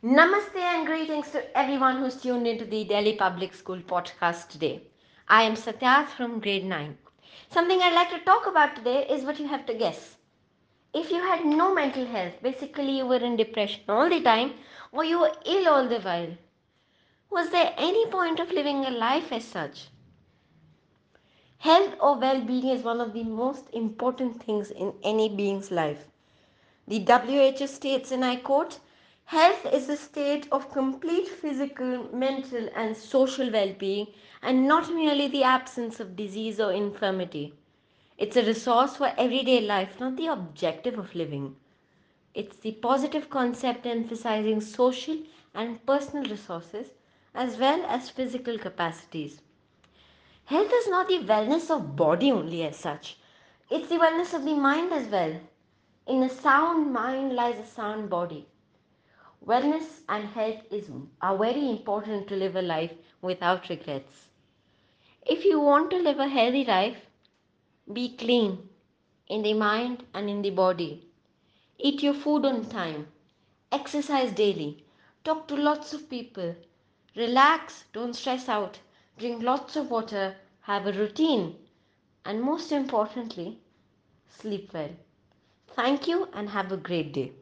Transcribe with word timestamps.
Namaste 0.00 0.54
and 0.54 0.86
greetings 0.86 1.32
to 1.32 1.58
everyone 1.58 1.96
who's 1.96 2.22
tuned 2.22 2.46
into 2.46 2.64
the 2.64 2.84
Delhi 2.84 3.16
Public 3.16 3.52
School 3.52 3.78
podcast 3.78 4.48
today. 4.48 4.82
I 5.26 5.42
am 5.42 5.56
Satyarth 5.56 6.10
from 6.10 6.38
grade 6.38 6.64
9. 6.64 6.96
Something 7.50 7.82
I'd 7.82 7.94
like 7.94 8.10
to 8.10 8.20
talk 8.20 8.46
about 8.46 8.76
today 8.76 9.08
is 9.08 9.24
what 9.24 9.40
you 9.40 9.48
have 9.48 9.66
to 9.66 9.74
guess. 9.74 10.18
If 10.94 11.10
you 11.10 11.20
had 11.20 11.44
no 11.44 11.74
mental 11.74 12.06
health, 12.06 12.34
basically 12.40 12.98
you 12.98 13.06
were 13.06 13.16
in 13.16 13.34
depression 13.34 13.82
all 13.88 14.08
the 14.08 14.20
time 14.20 14.54
or 14.92 15.04
you 15.04 15.18
were 15.18 15.32
ill 15.44 15.66
all 15.66 15.88
the 15.88 15.98
while, 15.98 16.36
was 17.28 17.50
there 17.50 17.74
any 17.76 18.06
point 18.06 18.38
of 18.38 18.52
living 18.52 18.84
a 18.84 18.90
life 18.90 19.32
as 19.32 19.42
such? 19.42 19.88
Health 21.58 21.96
or 22.00 22.16
well 22.16 22.40
being 22.40 22.68
is 22.68 22.84
one 22.84 23.00
of 23.00 23.14
the 23.14 23.24
most 23.24 23.68
important 23.72 24.40
things 24.44 24.70
in 24.70 24.94
any 25.02 25.28
being's 25.28 25.72
life. 25.72 26.06
The 26.86 27.00
WHO 27.00 27.66
states, 27.66 28.12
and 28.12 28.24
I 28.24 28.36
quote, 28.36 28.78
Health 29.30 29.66
is 29.66 29.90
a 29.90 29.96
state 29.98 30.48
of 30.50 30.72
complete 30.72 31.28
physical, 31.28 32.08
mental, 32.16 32.70
and 32.74 32.96
social 32.96 33.50
well 33.50 33.74
being, 33.74 34.06
and 34.40 34.66
not 34.66 34.90
merely 34.90 35.28
the 35.28 35.42
absence 35.42 36.00
of 36.00 36.16
disease 36.16 36.58
or 36.58 36.72
infirmity. 36.72 37.52
It's 38.16 38.38
a 38.38 38.42
resource 38.42 38.96
for 38.96 39.12
everyday 39.18 39.60
life, 39.60 40.00
not 40.00 40.16
the 40.16 40.28
objective 40.28 40.98
of 40.98 41.14
living. 41.14 41.56
It's 42.32 42.56
the 42.56 42.72
positive 42.72 43.28
concept 43.28 43.84
emphasizing 43.84 44.62
social 44.62 45.18
and 45.54 45.84
personal 45.84 46.24
resources 46.24 46.94
as 47.34 47.58
well 47.58 47.84
as 47.84 48.08
physical 48.08 48.56
capacities. 48.56 49.42
Health 50.46 50.72
is 50.72 50.88
not 50.88 51.06
the 51.06 51.18
wellness 51.18 51.70
of 51.70 51.96
body 51.96 52.32
only 52.32 52.62
as 52.62 52.76
such, 52.76 53.18
it's 53.68 53.90
the 53.90 53.96
wellness 53.98 54.32
of 54.32 54.46
the 54.46 54.54
mind 54.54 54.90
as 54.94 55.06
well. 55.08 55.38
In 56.06 56.22
a 56.22 56.30
sound 56.30 56.94
mind 56.94 57.34
lies 57.34 57.58
a 57.58 57.66
sound 57.66 58.08
body. 58.08 58.48
Wellness 59.44 60.02
and 60.08 60.28
health 60.28 60.62
is, 60.70 60.90
are 61.20 61.36
very 61.36 61.68
important 61.70 62.28
to 62.28 62.36
live 62.36 62.56
a 62.56 62.62
life 62.62 62.92
without 63.22 63.68
regrets. 63.68 64.28
If 65.26 65.44
you 65.44 65.60
want 65.60 65.90
to 65.90 65.98
live 65.98 66.18
a 66.18 66.28
healthy 66.28 66.64
life, 66.64 67.06
be 67.92 68.16
clean 68.16 68.68
in 69.28 69.42
the 69.42 69.54
mind 69.54 70.04
and 70.14 70.28
in 70.30 70.42
the 70.42 70.50
body. 70.50 71.08
Eat 71.78 72.02
your 72.02 72.14
food 72.14 72.44
on 72.44 72.64
time. 72.68 73.08
Exercise 73.72 74.32
daily. 74.32 74.84
Talk 75.24 75.48
to 75.48 75.56
lots 75.56 75.92
of 75.92 76.08
people. 76.08 76.54
Relax, 77.16 77.84
don't 77.92 78.14
stress 78.14 78.48
out. 78.48 78.78
Drink 79.18 79.42
lots 79.42 79.76
of 79.76 79.90
water. 79.90 80.36
Have 80.62 80.86
a 80.86 80.92
routine. 80.92 81.56
And 82.24 82.42
most 82.42 82.72
importantly, 82.72 83.60
sleep 84.28 84.72
well. 84.72 84.90
Thank 85.68 86.08
you 86.08 86.28
and 86.32 86.50
have 86.50 86.72
a 86.72 86.76
great 86.76 87.12
day. 87.12 87.32